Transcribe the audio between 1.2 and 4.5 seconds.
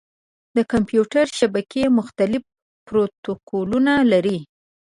شبکې مختلف پروتوکولونه لري.